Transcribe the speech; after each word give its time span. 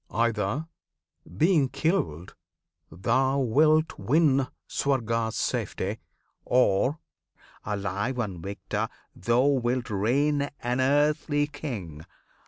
Either 0.09 0.67
being 1.37 1.69
killed 1.69 2.33
Thou 2.91 3.37
wilt 3.37 3.99
win 3.99 4.47
Swarga's 4.67 5.35
safety, 5.35 5.99
or 6.43 6.97
alive 7.63 8.17
And 8.17 8.41
victor 8.41 8.89
thou 9.15 9.43
wilt 9.45 9.91
reign 9.91 10.49
an 10.61 10.79
earthly 10.81 11.45
king. 11.45 12.03